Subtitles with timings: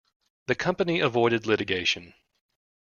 [0.47, 2.15] The company avoided Litigation.